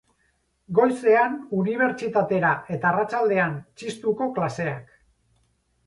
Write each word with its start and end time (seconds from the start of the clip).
Goizean 0.79 1.35
unibertsitatera, 1.59 2.55
eta 2.79 2.91
arratsaldean 2.95 3.57
txistuko 3.79 4.33
klaseak 4.41 5.01